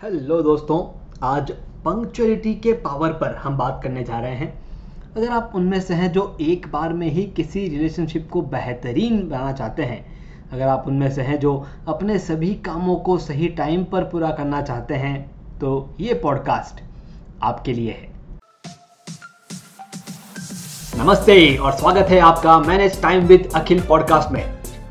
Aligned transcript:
Hello 0.00 0.40
दोस्तों, 0.42 0.76
आज 1.22 1.50
punctuality 1.84 2.54
के 2.54 2.72
पावर 2.72 3.10
पर 3.12 3.34
हम 3.34 3.56
बात 3.56 3.80
करने 3.82 4.04
जा 4.04 4.18
रहे 4.20 4.34
हैं। 4.34 4.52
अगर 5.16 5.28
आप 5.28 5.52
उनमें 5.54 5.80
से 5.80 5.94
हैं 5.94 6.10
जो 6.12 6.36
एक 6.40 6.66
बार 6.72 6.92
में 6.92 7.06
ही 7.06 7.24
किसी 7.26 7.66
रिलेशनशिप 7.68 8.28
को 8.30 8.42
बेहतरीन 8.42 9.28
बनाना 9.28 9.52
चाहते 9.52 9.82
हैं, 9.82 10.04
अगर 10.52 10.66
आप 10.68 10.84
उनमें 10.86 11.10
से 11.10 11.22
हैं 11.22 11.38
जो 11.40 11.66
अपने 11.88 12.18
सभी 12.18 12.54
कामों 12.66 12.96
को 12.96 13.18
सही 13.18 13.48
टाइम 13.48 13.84
पर 13.84 14.04
पूरा 14.04 14.30
करना 14.30 14.62
चाहते 14.62 14.94
हैं 14.94 15.20
तो 15.58 15.88
ये 16.00 16.14
पॉडकास्ट 16.14 16.82
आपके 17.42 17.72
लिए 17.72 17.90
है। 17.90 18.08
नमस्ते 21.04 21.56
और 21.56 21.72
स्वागत 21.72 22.10
है 22.10 22.20
आपका 22.22 22.58
manage 22.60 23.00
time 23.02 23.26
with 23.26 23.50
Akhil 23.54 23.82
podcast 23.82 24.32
में। 24.32 24.44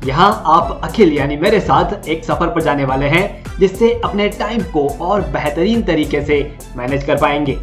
यहाँ 0.04 0.32
आप 0.46 0.80
अखिल 0.84 1.12
यानी 1.12 1.36
मेरे 1.36 1.60
साथ 1.60 2.08
एक 2.08 2.24
सफ़र 2.24 2.54
पर 2.54 2.62
जाने 2.62 2.84
वाले 2.84 3.08
हैं। 3.08 3.39
जिससे 3.58 3.92
अपने 4.04 4.28
टाइम 4.28 4.62
को 4.72 4.86
और 5.00 5.20
बेहतरीन 5.30 5.82
तरीके 5.82 6.20
से 6.24 6.40
मैनेज 6.76 7.04
कर 7.04 7.16
पाएँगे। 7.16 7.56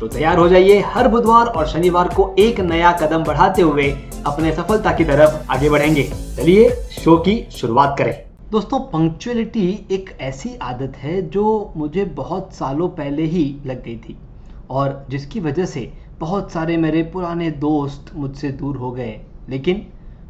तो 0.00 0.08
तैयार 0.08 0.38
हो 0.38 0.48
जाइए 0.48 0.78
हर 0.86 1.08
बुधवार 1.08 1.46
और 1.46 1.66
शनिवार 1.68 2.08
को 2.08 2.34
एक 2.38 2.60
नया 2.60 2.92
कदम 2.92 3.24
बढ़ाते 3.24 3.62
हुए 3.62 3.90
अपने 4.26 4.52
सफलता 4.52 4.92
की 4.92 5.04
तरफ़ 5.04 5.52
आगे 5.52 5.70
बढ़ेंगे। 5.70 6.02
चलिए 6.36 6.68
शो 6.92 7.16
की 7.16 7.42
शुरुआत 7.52 7.94
करें। 7.98 8.14
दोस्तों 8.50 8.80
पंक्चुअलिटी 8.80 9.68
एक 9.90 10.10
ऐसी 10.20 10.54
आदत 10.62 10.96
है 10.96 11.20
जो 11.30 11.72
मुझे 11.76 12.04
बहुत 12.14 12.54
सालों 12.54 12.88
पहले 12.88 13.22
ही 13.22 13.44
लग 13.66 13.82
गई 13.84 13.96
थी 13.96 14.16
और 14.70 15.06
जिसकी 15.10 15.40
वजह 15.40 15.64
से 15.64 15.92
बहुत 16.20 16.50
सारे 16.52 16.76
मेरे 16.76 17.02
पुराने 17.02 17.50
दोस्त 17.50 18.10
मुझसे 18.14 18.48
दूर 18.48 18.76
हो 18.76 18.90
गए, 18.90 19.20
लेकिन 19.48 19.86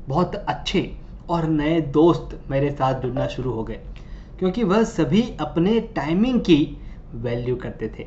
बहुत 0.08 0.34
अच्छे 0.34 0.90
और 1.28 1.46
नए 1.48 1.80
दोस्त 1.90 2.38
मेरे 2.50 2.70
साथ 2.70 3.00
जुड़ना 3.02 3.26
शुरू 3.26 3.52
हो 3.52 3.62
गए। 3.62 3.78
क्योंकि 4.40 4.62
वह 4.64 4.82
सभी 4.82 5.36
अपने 5.40 5.80
टाइमिंग 5.80 6.40
की 6.40 6.78
वैल्यू 7.14 7.56
करते 7.56 7.88
थे। 7.88 8.06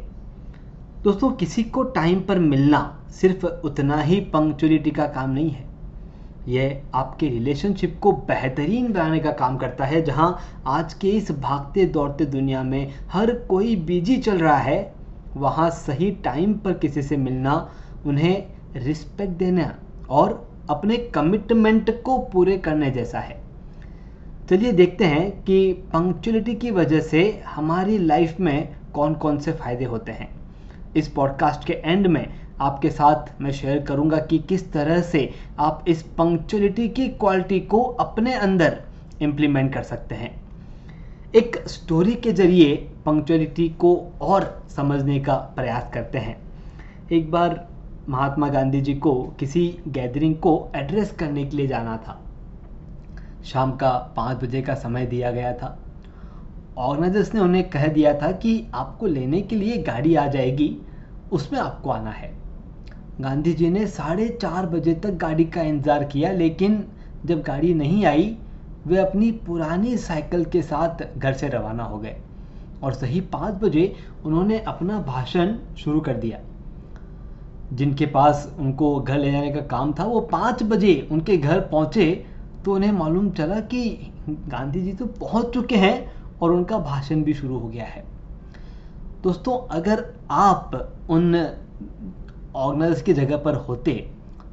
दोस्तों, 1.04 1.32
किसी 1.32 1.64
को 1.64 1.84
टाइम 1.84 2.22
पर 2.22 2.40
मिलना 2.40 3.00
सिर्फ़ 3.12 3.46
उतना 3.46 4.02
ही 4.02 4.20
पंक्चुअलिटी 4.20 4.92
का 4.92 5.06
काम 5.08 5.30
नहीं 5.30 5.50
है। 5.50 5.66
यह 6.48 6.82
आपके 6.94 7.28
रिलेशनशिप 7.28 8.00
को 8.02 8.12
बेहतरीन 8.12 8.94
बनाने 8.94 9.20
का 9.20 9.32
काम 9.32 9.58
करता 9.58 9.86
है, 9.86 10.02
जहाँ 10.02 10.40
आज 10.68 10.94
के 10.94 11.10
इस 11.10 11.32
भागते 11.32 11.86
दौड़ते 11.86 12.26
दुनिया 12.26 12.64
में 12.64 12.94
हर 13.12 13.32
कोई 13.32 13.76
बिज़ी 13.76 14.18
चल 14.18 14.38
रहा 14.38 14.58
है, 14.58 14.96
वहाँ 15.38 15.70
सही 15.70 16.12
टाइम 16.12 16.54
पर 16.54 16.74
किसी 16.74 17.02
से 17.02 17.18
मिलना, 17.18 17.70
उन्हें 18.06 18.48
रिस्पेक्ट 18.76 19.34
देना 19.34 19.76
और 20.10 20.52
अपने 20.70 20.98
कमिटमेंट 20.98 22.04
को 22.04 22.18
पूरे 22.18 22.58
करने 22.58 22.92
जैसा 22.92 23.20
है। 23.20 23.43
चलिए 24.50 24.72
देखते 24.72 25.06
हैं 25.06 25.44
कि 25.44 25.74
पंक्चुअलिटी 25.74 26.54
की 26.56 26.72
वजह 26.72 27.00
से 27.00 27.44
हमारी 27.46 27.98
लाइफ 27.98 28.40
में 28.40 28.76
कौन 28.94 29.14
कौन 29.14 29.38
से 29.40 29.52
फ़ायदे 29.52 29.86
होते 29.86 30.12
हैं। 30.12 30.28
इस 30.96 31.08
पॉडकास्ट 31.08 31.66
के 31.66 31.74
एंड 31.74 32.08
में 32.08 32.28
आपके 32.62 32.90
साथ 32.90 33.42
मैं 33.42 33.52
शेयर 33.52 33.80
करूँगा 33.80 34.18
कि 34.20 34.40
किस 34.40 34.72
तरह 34.74 35.02
से 35.02 35.30
आप 35.60 35.86
इस 35.88 36.02
पंक्चुअलिटी 36.04 36.90
की 36.90 37.08
क्वालिटी 37.08 37.60
को 37.60 37.82
अपने 37.84 38.34
अंदर 38.34 38.78
इम्प्लीमेंट 39.22 39.74
कर 39.74 39.84
सकते 39.84 40.16
हैं। 40.16 40.32
एक 41.36 41.58
स्टोरी 41.68 42.16
के 42.16 42.32
ज़रिए 42.32 42.76
पंक्चुअलिटी 43.06 43.70
को 43.70 43.96
और 44.22 44.64
समझने 44.76 45.20
का 45.20 45.36
प्रयास 45.56 45.90
करते 45.94 46.18
हैं। 46.18 46.38
एक 47.12 47.32
बार 47.32 47.68
महात्मा 48.10 48.50
गांधी 48.50 48.82
जी 48.82 48.94
को 48.96 49.14
किसी 49.40 49.68
गैदरिंग 49.88 50.36
को 50.36 50.72
एड्रेस 50.76 51.12
करने 51.12 51.46
के 51.46 51.58
लिए 51.58 51.68
जाना 51.68 51.98
था। 51.98 52.20
शाम 53.44 53.72
का 53.72 53.92
पाँच 54.16 54.44
बजे 54.44 54.62
का 54.62 54.74
समय 54.76 55.06
दिया 55.06 55.32
गया 55.32 55.54
था। 55.54 55.78
ऑर्गेनाइजर्स 56.78 57.34
ने 57.34 57.40
उन्हें 57.42 57.70
कह 57.70 57.88
दिया 57.88 58.14
था 58.14 58.32
कि 58.32 58.66
आपको 58.74 59.08
लेने 59.08 59.42
के 59.42 59.56
लिए 59.56 59.78
गाड़ी 59.84 60.16
आ 60.16 60.26
जाएगी, 60.28 60.78
उसमें 61.32 61.60
आपको 61.60 61.90
आना 61.90 62.12
है। 62.12 62.32
गांधी 63.22 63.54
जी 63.54 63.70
ने 63.70 63.86
साढ़े 63.88 64.28
चार 64.42 64.66
बजे 64.66 64.94
तक 64.94 65.18
गाड़ी 65.18 65.46
का 65.46 65.62
इंतज़ार 65.62 66.04
किया, 66.04 66.32
लेकिन 66.32 66.84
जब 67.26 67.42
गाड़ी 67.42 67.74
नहीं 67.74 68.06
आई, 68.06 68.36
वे 68.88 68.98
अपनी 68.98 69.32
पुरानी 69.46 69.98
साइकिल 69.98 70.46
के 70.46 70.62
साथ 70.62 71.04
घर 71.18 71.34
से 71.34 71.48
रवाना 71.48 71.84
हो 71.84 71.98
गए 71.98 72.16
और 72.84 72.94
सही 72.94 73.22
पाँच 73.22 73.62
बजे 73.62 73.96
उन्होंने 74.26 74.60
अपना 74.60 75.00
भाषण 75.02 75.56
शुरू 75.78 76.00
कर 76.00 76.14
दिया। 76.16 76.40
जिनके 77.74 78.06
पास 78.06 78.52
उनको 78.60 79.00
घर 79.00 79.18
ले 79.18 79.32
जाने 79.32 79.52
का 79.52 79.62
काम 79.62 79.94
था, 79.94 80.04
वो 80.04 80.20
पाँच 80.22 80.64
बजे 80.64 81.08
उनके 81.12 81.38
घर 81.38 81.60
पहुँचे 81.62 82.26
तो 82.66 82.74
उन्हें 82.74 82.92
मालूम 82.92 83.30
चला 83.32 83.60
कि 83.62 84.12
गांधी 84.30 84.82
जी 84.82 84.94
तो 84.94 85.06
पहुँच 85.06 85.54
चुके 85.54 85.76
हैं 85.76 86.12
और 86.42 86.52
उनका 86.52 86.78
भाषण 86.80 87.24
भी 87.24 87.34
शुरू 87.34 87.58
हो 87.60 87.68
गया 87.68 87.86
है। 87.86 88.04
दोस्तों, 89.24 89.58
अगर 89.70 90.06
आप 90.32 90.72
उन 91.10 91.36
ऑर्गेनाइजर्स 92.56 93.02
की 93.02 93.14
जगह 93.14 93.38
पर 93.38 93.56
होते 93.58 93.94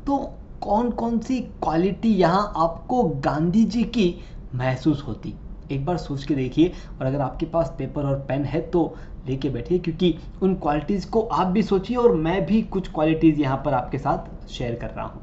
तो 0.07 0.17
कौन 0.63 0.91
कौन 0.93 1.19
सी 1.19 1.39
क्वालिटी 1.41 2.15
यहाँ 2.15 2.53
आपको 2.57 3.03
गांधी 3.21 3.65
जी 3.65 3.83
की 3.85 4.15
महसूस 4.55 5.05
होती? 5.07 5.35
एक 5.71 5.85
बार 5.85 5.97
सोच 5.99 6.25
के 6.25 6.35
देखिए, 6.35 6.73
और 7.01 7.07
अगर 7.07 7.21
आपके 7.21 7.47
पास 7.47 7.75
पेपर 7.79 8.07
और 8.07 8.19
पेन 8.29 8.45
है 8.45 8.61
तो 8.61 8.95
लेके 9.27 9.49
बैठिए, 9.49 9.79
क्योंकि 9.79 10.15
उन 10.43 10.55
क्वालिटीज़ 10.55 11.09
को 11.11 11.21
आप 11.23 11.47
भी 11.47 11.63
सोचिए 11.63 11.97
और 11.97 12.15
मैं 12.17 12.45
भी 12.47 12.63
कुछ 12.65 12.89
क्वालिटीज़ 12.89 13.41
यहाँ 13.41 13.63
पर 13.65 13.75
आपके 13.75 13.99
साथ 13.99 14.49
शेयर 14.49 14.75
कर 14.75 14.91
रहा 14.91 15.07
हूँ। 15.07 15.23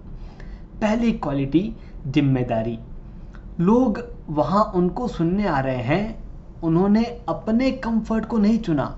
पहली 0.82 1.12
क्वालिटी 1.14 1.62
ज़िम्मेदारी। 2.08 2.78
लोग 3.60 4.00
वहाँ 4.30 4.64
उनको 4.76 5.08
सुनने 5.08 5.48
आ 5.48 5.60
रहे 5.60 5.82
हैं, 5.84 6.24
उन्होंने 6.64 7.04
अपने 7.30 7.72
कंफर्ट 7.72 8.26
को 8.26 8.38
नहीं 8.38 8.58
चुना। 8.60 8.96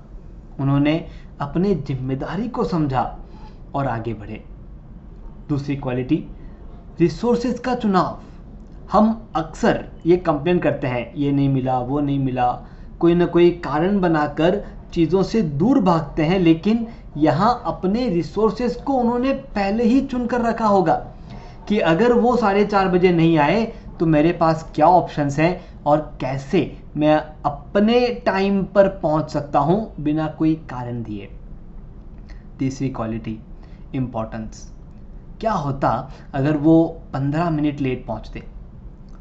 उन्होंने 0.60 0.96
अपने 1.42 1.74
ज़िम्मेदारी 1.78 2.48
को 2.48 2.64
समझा 2.64 3.04
और 3.76 3.88
आगे 3.88 4.14
बढ़े। 4.14 4.44
दूसरी 5.50 5.76
क्वालिटी 5.76 6.24
रिसोर्सेज 7.00 7.60
का 7.60 7.76
चुनाव। 7.76 8.20
हम 8.92 9.30
अक्सर 9.36 9.86
ये 10.06 10.18
कंप्लेन 10.18 10.60
करते 10.60 10.88
हैं, 10.88 11.14
ये 11.16 11.32
नहीं 11.32 11.50
मिला, 11.50 11.80
वो 11.80 12.00
नहीं 12.00 12.20
मिला। 12.20 12.52
कोई 13.00 13.16
ना 13.16 13.26
कोई 13.26 13.50
कारण 13.66 14.00
बनाकर 14.00 14.64
चीज़ों 14.94 15.24
से 15.24 15.42
दूर 15.42 15.80
भागते 15.82 16.24
हैं, 16.24 16.40
लेकिन 16.40 16.88
यहाँ 17.18 17.62
अपने 17.66 18.08
रिसोर्सेज 18.10 18.76
को 18.76 18.94
उन्होंने 18.94 19.34
पहले 19.56 19.84
ही 19.84 20.02
चुन 20.02 20.26
कर 20.28 20.42
रखा 20.42 20.68
होगा। 20.68 20.96
कि 21.70 21.80
अगर 21.80 22.14
वो 22.14 22.36
साढ़े 22.38 22.66
चार 22.66 22.88
बजे 22.88 23.12
नहीं 23.12 23.38
आए 23.38 23.66
तो 24.00 24.06
मेरे 24.06 24.32
पास 24.32 24.72
क्या 24.76 24.86
ऑप्शंस 24.86 25.38
हैं 25.40 25.60
और 25.86 26.00
कैसे 26.22 26.62
मैं 26.98 27.16
अपने 27.46 28.08
टाइम 28.26 28.64
पर 28.66 28.88
पहुँच 29.00 29.30
सकता 29.32 29.60
हूँ 29.60 29.94
बिना 30.00 30.28
कोई 30.28 30.56
कारण 30.70 31.04
दिए? 31.04 31.30
तीसरी 32.60 32.90
क्वालिटी 32.90 33.38
इम्पोर्टेंस 33.96 34.72
क्या 35.40 35.52
होता 35.52 35.90
अगर 36.34 36.58
वो 36.58 36.84
पंद्रह 37.14 37.50
मिनट 37.50 37.82
लेट 37.82 38.06
पहुँचते? 38.06 38.44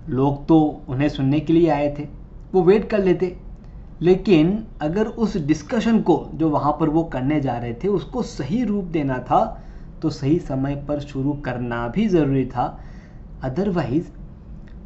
लोग 0.09 0.47
तो 0.47 0.59
उन्हें 0.89 1.09
सुनने 1.09 1.41
के 1.41 1.53
लिए 1.53 1.69
आए 1.71 1.95
थे, 1.99 2.09
वो 2.55 2.63
वेट 2.63 2.89
कर 2.91 2.99
लेते। 2.99 3.37
लेकिन 4.03 4.67
अगर 4.81 5.07
उस 5.07 5.37
डिस्कशन 5.37 6.01
को 6.01 6.27
जो 6.35 6.49
वहाँ 6.51 6.73
पर 6.81 6.89
वो 6.89 7.05
करने 7.05 7.41
जा 7.41 7.57
रहे 7.59 7.75
थे, 7.75 7.89
उसको 7.89 8.23
सही 8.23 8.65
रूप 8.65 8.85
देना 8.85 9.19
था 9.19 9.65
तो 10.03 10.11
सही 10.11 10.39
समय 10.39 10.75
पर 10.89 11.01
शुरू 11.01 11.33
करना 11.45 11.87
भी 11.89 12.07
ज़रूरी 12.09 12.45
था। 12.47 12.67
अदरवाइज़ 13.43 14.07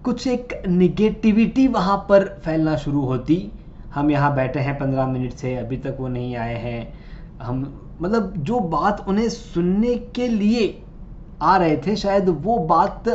कुछ 0.04 0.26
एक 0.26 0.62
निगेटिविटी 0.68 1.66
वहाँ 1.68 1.96
पर 2.08 2.24
फैलना 2.44 2.76
शुरू 2.76 3.00
होती। 3.00 3.36
हम 3.94 4.10
यहाँ 4.10 4.34
बैठे 4.34 4.60
हैं 4.60 4.78
पंद्रह 4.78 5.06
मिनट 5.06 5.32
से, 5.32 5.54
अभी 5.56 5.76
तक 5.76 5.96
वो 6.00 6.08
नहीं 6.08 6.36
आए 6.36 6.54
हैं। 6.54 6.92
हम 7.42 7.60
मतलब 8.00 8.32
जो 8.36 8.60
बात 8.60 9.04
उन्हें 9.08 9.28
सुनने 9.28 9.94
के 10.16 10.28
लिए 10.28 10.82
आ 11.42 11.56
रहे 11.56 11.76
थे, 11.76 11.96
शायद 11.96 12.28
वो 12.28 12.58
बात 12.58 13.08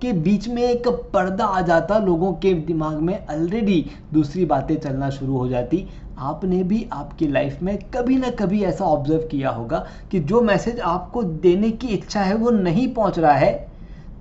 के 0.00 0.12
बीच 0.14 0.48
में 0.48 0.62
एक 0.62 0.88
पर्दा 1.12 1.44
आ 1.44 1.60
जाता 1.60 1.98
लोगों 1.98 2.32
के 2.34 2.52
दिमाग 2.56 2.96
में। 2.98 3.14
ऑलरेडी 3.26 3.84
दूसरी 4.12 4.44
बातें 4.44 4.76
चलना 4.76 5.10
शुरू 5.10 5.36
हो 5.36 5.48
जाती। 5.48 5.86
आपने 6.18 6.62
भी 6.64 6.86
आपकी 6.92 7.26
लाइफ 7.28 7.62
में 7.62 7.76
कभी 7.90 8.16
ना 8.16 8.30
कभी 8.30 8.62
ऐसा 8.64 8.84
ऑब्ज़र्व 8.84 9.26
किया 9.26 9.50
होगा 9.50 9.86
कि 10.10 10.20
जो 10.20 10.40
मैसेज 10.42 10.80
आपको 10.80 11.22
देने 11.22 11.70
की 11.70 11.88
इच्छा 11.88 12.20
है 12.20 12.34
वो 12.34 12.50
नहीं 12.50 12.92
पहुँच 12.94 13.18
रहा 13.18 13.34
है। 13.34 13.52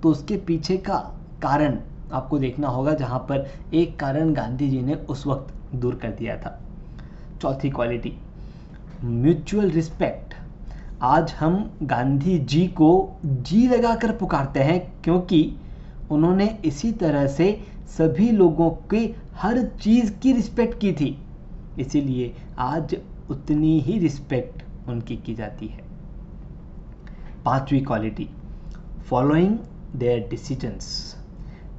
तो 0.03 0.09
उसके 0.09 0.37
पीछे 0.37 0.77
का 0.77 0.97
कारण 1.41 1.77
आपको 2.11 2.39
देखना 2.39 2.67
होगा, 2.67 2.93
जहाँ 2.93 3.19
पर 3.19 3.49
एक 3.73 3.99
कारण 3.99 4.33
गांधी 4.33 4.69
जी 4.69 4.81
ने 4.81 4.95
उस 4.95 5.25
वक्त 5.27 5.53
दूर 5.75 5.95
कर 5.95 6.09
दिया 6.09 6.37
था। 6.37 6.59
चौथी 7.41 7.69
क्वालिटी 7.69 8.13
म्यूचुअल 9.03 9.69
रिस्पेक्ट 9.71 10.33
आज 11.03 11.31
हम 11.31 11.69
गांधी 11.83 12.37
जी 12.39 12.65
को 12.67 12.89
जी 13.25 13.67
लगाकर 13.67 14.11
पुकारते 14.11 14.59
हैं, 14.59 14.79
क्योंकि 15.03 15.55
उन्होंने 16.11 16.59
इसी 16.65 16.91
तरह 16.91 17.27
से 17.27 17.61
सभी 17.87 18.29
लोगों 18.31 18.69
के 18.91 19.15
हर 19.35 19.63
चीज़ 19.63 20.13
की 20.13 20.33
रिस्पेक्ट 20.33 20.79
की 20.79 20.93
थी। 20.93 21.17
इसीलिए 21.79 22.35
आज 22.57 22.95
उतनी 23.29 23.79
ही 23.79 23.99
रिस्पेक्ट 23.99 24.63
उनकी 24.89 25.17
की 25.17 25.35
जाती 25.35 25.67
है। 25.67 25.83
पांचवी 27.45 27.79
quality 27.79 28.29
following 29.09 29.57
their 29.95 30.27
decisions 30.29 31.15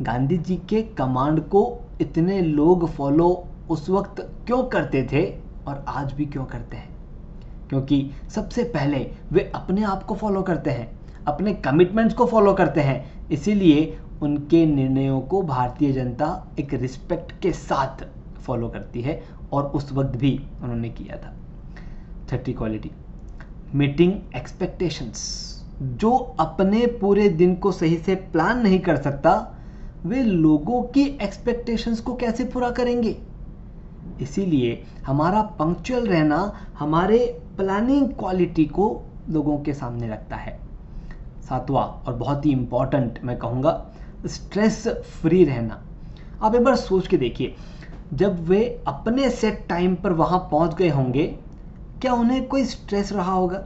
Gandhi 0.02 0.38
ji 0.38 0.56
के 0.56 0.82
कमांड 0.82 1.40
को 1.40 1.80
इतने 2.00 2.40
लोग 2.40 2.88
फॉलो 2.88 3.46
उस 3.70 3.90
वक्त 3.90 4.20
क्यों 4.46 4.62
करते 4.64 5.02
थे 5.12 5.24
और 5.66 5.84
आज 5.88 6.12
भी 6.12 6.26
क्यों 6.26 6.44
करते 6.44 6.76
हैं? 6.76 6.96
क्योंकि 7.68 8.10
सबसे 8.30 8.64
पहले 8.64 9.10
वे 9.32 9.52
अपने 9.54 9.82
आप 9.82 10.02
को 10.02 10.14
फॉलो 10.14 10.42
करते 10.42 10.70
हैं, 10.70 11.00
अपने 11.26 11.54
कमिटमेंट्स 11.54 12.14
को 12.14 12.26
फॉलो 12.26 12.52
करते 12.52 12.80
हैं। 12.80 13.28
इसीलिए 13.28 13.98
उनके 14.22 14.66
निर्णयों 14.66 15.20
को 15.20 15.42
भारतीय 15.42 15.92
जनता 15.92 16.46
एक 16.60 16.74
रिस्पेक्ट 16.74 17.32
के 17.40 17.52
साथ 17.52 18.04
फॉलो 18.38 18.68
करती 18.68 19.02
है 19.02 19.22
और 19.52 19.64
उस 19.64 19.92
वक्त 19.92 20.16
भी 20.16 20.40
उन्होंने 20.62 20.88
किया 20.88 21.16
था। 21.16 21.34
छठी 22.28 22.52
क्वालिटी 22.52 22.90
मीटिंग 23.74 24.12
एक्सपेक्टेशंस 24.36 25.20
जो 25.82 26.10
अपने 26.40 26.86
पूरे 26.86 27.28
दिन 27.28 27.54
को 27.54 27.72
सही 27.72 27.96
से 27.96 28.14
प्लान 28.14 28.62
नहीं 28.62 28.78
कर 28.78 28.96
सकता, 28.96 29.54
वे 30.06 30.22
लोगों 30.22 30.82
की 30.82 31.02
एक्सपेक्टेशंस 31.02 32.00
को 32.00 32.14
कैसे 32.14 32.44
पूरा 32.44 32.70
करेंगे? 32.70 33.16
इसीलिए 34.20 34.84
हमारा 35.06 35.42
पंक्चुअल 35.42 36.06
रहना 36.06 36.52
हमारे 36.78 37.40
प्लानिंग 37.56 38.08
क्वालिटी 38.08 38.64
को 38.64 39.02
लोगों 39.28 39.58
के 39.58 39.74
सामने 39.74 40.08
रखता 40.08 40.36
है। 40.36 40.58
सातवां 41.48 41.84
और 41.84 42.14
बहुत 42.14 42.46
ही 42.46 42.50
इंपॉर्टेंट 42.50 43.18
मैं 43.24 43.38
कहूँगा 43.38 43.86
स्ट्रेस 44.26 44.86
फ्री 44.88 45.44
रहना। 45.44 45.82
आप 46.42 46.54
एक 46.54 46.64
बार 46.64 46.76
सोच 46.76 47.06
के 47.06 47.16
देखिए, 47.16 47.54
जब 48.14 48.44
वे 48.48 48.62
अपने 48.86 49.30
सेट 49.30 49.64
टाइम 49.68 49.94
पर 49.94 50.12
वहाँ 50.12 50.38
पहुँच 50.50 50.74
गए 50.74 50.88
होंगे, 50.88 51.26
क्या 52.02 52.12
उन्हें 52.12 52.46
कोई 52.46 52.64
स्ट्रेस 52.64 53.12
रहा 53.12 53.32
होगा? 53.32 53.64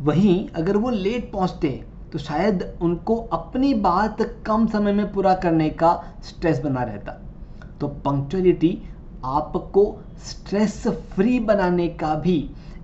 वहीं 0.00 0.48
अगर 0.48 0.76
वो 0.76 0.90
लेट 0.90 1.30
पहुँचते 1.32 1.68
तो 2.12 2.18
शायद 2.18 2.62
उनको 2.82 3.16
अपनी 3.32 3.72
बात 3.74 4.22
कम 4.46 4.66
समय 4.66 4.92
में 4.92 5.12
पूरा 5.12 5.34
करने 5.34 5.68
का 5.70 5.92
स्ट्रेस 6.24 6.60
बना 6.60 6.82
रहता। 6.82 7.12
तो 7.80 7.88
पंक्चुअलिटी 8.04 8.78
आपको 9.24 9.84
स्ट्रेस 10.24 10.86
फ्री 10.88 11.38
बनाने 11.40 11.88
का 11.88 12.14
भी 12.14 12.38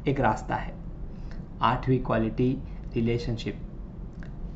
एक 0.08 0.20
रास्ता 0.20 0.54
है। 0.54 0.74
आठवीं 1.62 1.98
क्वालिटी 1.98 2.50
रिलेशनशिप 2.94 3.60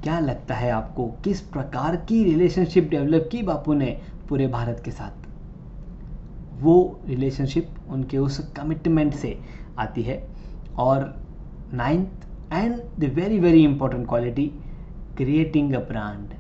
क्या 0.03 0.19
लगता 0.21 0.55
है 0.55 0.71
आपको 0.71 1.07
किस 1.25 1.41
प्रकार 1.41 1.97
की 1.97 2.23
रिलेशनशिप 2.25 2.89
डेवलप 2.91 3.29
की 3.33 3.43
बापू 3.43 3.75
ने 3.75 3.99
पूरे 4.29 4.47
भारत 4.47 4.81
के 4.85 4.91
साथ? 4.91 5.29
वो 6.63 7.01
रिलेशनशिप 7.07 7.75
उनके 7.89 8.19
उस 8.19 8.39
कमिटमेंट 8.57 9.15
से 9.15 9.39
आती 9.79 10.03
है। 10.03 10.23
और 10.79 11.15
ninth 11.75 12.53
and 12.53 12.81
the 13.01 13.13
very 13.15 13.39
very 13.39 13.65
important 13.65 14.09
quality 14.09 14.47
creating 15.17 15.75
a 15.75 15.79
brand 15.79 16.35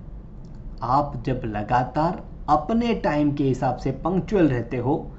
आप 0.83 1.23
जब 1.27 1.43
लगातार 1.45 2.23
अपने 2.49 2.95
टाइम 2.95 3.33
के 3.33 3.45
हिसाब 3.45 3.77
से 3.77 3.91
पंक्चुअल 3.91 4.49
रहते 4.49 4.77
हो, 4.77 5.11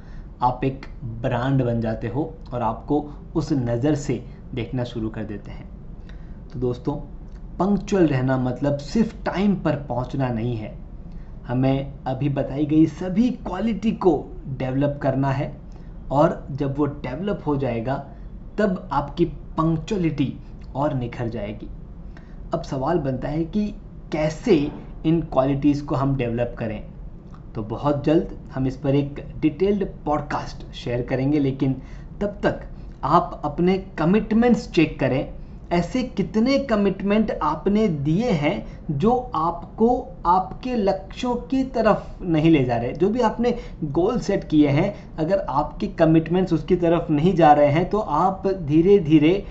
आप 0.41 0.63
एक 0.63 0.85
ब्रांड 1.21 1.63
बन 1.63 1.81
जाते 1.81 2.07
हो 2.07 2.33
और 2.53 2.61
आपको 2.61 3.01
उस 3.35 3.51
नज़र 3.53 3.95
से 3.95 4.23
देखना 4.53 4.83
शुरू 4.83 5.09
कर 5.09 5.23
देते 5.23 5.51
हैं। 5.51 5.69
तो 6.53 6.59
दोस्तों 6.59 6.95
पंक्चुअल 7.59 8.07
रहना 8.07 8.37
मतलब 8.37 8.77
सिर्फ़ 8.77 9.15
टाइम 9.23 9.55
पर 9.55 9.75
पहुँचना 9.75 10.27
नहीं 10.27 10.55
है। 10.57 10.77
हमें 11.47 11.93
अभी 12.07 12.29
बताई 12.29 12.65
गई 12.65 12.85
सभी 12.85 13.29
क्वालिटी 13.29 13.91
को 13.91 14.13
डेवलप 14.47 14.99
करना 15.01 15.31
है 15.31 15.57
और 16.11 16.47
जब 16.51 16.77
वो 16.77 16.85
डेवलप 16.85 17.43
हो 17.47 17.57
जाएगा, 17.57 17.95
तब 18.57 18.89
आपकी 18.91 19.25
पंक्चुअलिटी 19.25 20.33
और 20.75 20.93
निखर 20.93 21.27
जाएगी। 21.27 21.67
अब 22.53 22.61
सवाल 22.61 22.97
बनता 22.97 23.27
है 23.27 23.43
कि 23.45 23.67
कैसे 24.11 24.71
इन 25.05 25.21
क्वालिटीज़ 25.21 25.85
को 25.85 25.95
हम 25.95 26.15
डेवलप 26.15 26.55
करें? 26.59 26.83
तो 27.55 27.63
बहुत 27.63 28.03
जल्द 28.03 28.37
हम 28.53 28.67
इस 28.67 28.77
पर 28.77 28.95
एक 28.95 29.25
डिटेल्ड 29.39 29.87
पॉडकास्ट 30.05 30.73
शेयर 30.73 31.01
करेंगे, 31.01 31.39
लेकिन 31.39 31.73
तब 32.21 32.39
तक 32.43 32.61
आप 33.03 33.41
अपने 33.45 33.77
कमिटमेंट्स 33.77 34.71
चेक 34.71 34.99
करें 34.99 35.40
ऐसे 35.71 36.01
कितने 36.03 36.57
कमिटमेंट 36.59 37.31
आपने 37.43 37.87
दिए 37.87 38.29
हैं 38.31 38.97
जो 38.99 39.11
आपको 39.35 39.89
आपके 40.25 40.75
लक्ष्यों 40.75 41.35
की 41.51 41.63
तरफ़ 41.65 42.23
नहीं 42.23 42.49
ले 42.51 42.63
जा 42.63 42.77
रहे? 42.77 42.91
जो 42.93 43.09
भी 43.09 43.21
आपने 43.21 43.55
गोल 43.83 44.19
सेट 44.19 44.43
किए 44.43 44.67
हैं, 44.69 44.93
अगर 45.19 45.39
आपके 45.49 45.87
कमिटमेंट्स 45.99 46.53
उसकी 46.53 46.75
तरफ़ 46.75 47.11
नहीं 47.11 47.33
जा 47.35 47.51
रहे 47.53 47.67
हैं 47.67 47.89
तो 47.89 47.99
आप 47.99 48.47
धीरे 48.47 48.97
धीरे 48.99 49.43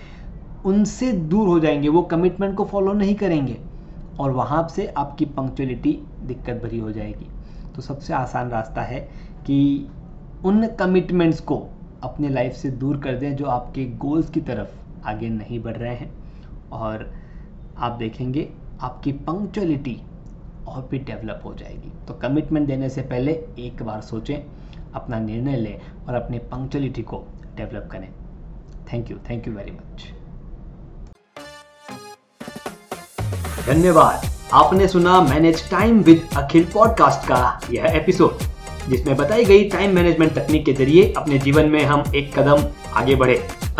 उनसे 0.65 1.13
दूर 1.13 1.49
हो 1.49 1.59
जाएँगे। 1.61 1.89
वो 1.89 2.03
कमिटमेंट 2.03 2.57
को 2.57 2.65
फॉलो 2.65 2.93
नहीं 2.93 3.15
करेंगे 3.15 3.57
और 4.19 4.31
वहाँ 4.31 4.67
से 4.69 4.87
आपकी 4.97 5.25
पंक्चुअलिटी 5.27 5.99
दिक्कत 6.23 6.63
भरी 6.65 6.79
हो 6.79 6.93
जाएगी। 6.93 7.27
तो 7.75 7.83
सबसे 7.83 8.13
आसान 8.15 8.51
रास्ता 8.51 8.83
है 8.83 9.01
कि 9.47 9.87
उन 10.45 10.67
कमिटमेंट्स 10.81 11.41
को 11.41 11.57
अपने 12.03 12.29
लाइफ 12.29 12.53
से 12.53 12.71
दूर 12.73 12.97
कर 12.97 13.15
दें 13.15 13.35
जो 13.37 13.47
आपके 13.47 13.85
गोल्स 13.99 14.31
की 14.31 14.41
तरफ़ 14.41 14.79
आगे 15.07 15.29
नहीं 15.29 15.63
बढ़ 15.63 15.77
रहे 15.77 15.95
हैं। 15.95 16.13
और 16.73 17.15
आप 17.79 17.93
देखेंगे, 17.93 18.49
आपकी 18.81 19.13
पंक्चुअलिटी 19.13 20.01
और 20.69 20.89
भी 20.91 20.99
डेवलप 20.99 21.43
हो 21.45 21.55
जाएगी। 21.55 21.93
तो 22.09 22.15
कमिटमेंट 22.15 22.67
देने 22.67 22.89
से 22.89 23.03
पहले 23.03 23.33
एक 23.59 23.83
बार 23.83 24.01
सोचें, 24.01 24.37
अपना 24.95 25.19
निर्णय 25.19 25.57
लें 25.57 25.81
और 26.09 26.15
अपनी 26.15 26.39
पंक्चुअलिटी 26.39 27.03
को 27.03 27.27
डेवलप 27.57 27.89
करें। 27.93 28.09
Thank 28.93 29.11
you 29.11 29.19
thank 29.31 29.49
you 29.49 29.55
very 29.55 29.71
much 29.71 30.13
धन्यवाद। 33.67 34.23
आपने 34.53 34.89
सुना 34.89 35.21
manage 35.21 35.71
time 35.71 36.01
with 36.01 36.29
Akhil 36.37 36.65
podcast 36.65 37.29
का 37.29 37.61
यह 37.71 37.85
एपिसोड 37.85 38.39
जिसमें 38.89 39.17
बताई 39.17 39.45
गई 39.45 39.69
टाइम 39.69 39.95
मैनेजमेंट 39.95 40.33
तकनीक 40.35 40.65
के 40.65 40.73
ज़रिए 40.73 41.13
अपने 41.17 41.39
जीवन 41.39 41.69
में 41.69 41.85
हम 41.85 42.05
एक 42.15 42.39
कदम 42.39 42.65
आगे 42.93 43.15
बढ़े। 43.17 43.49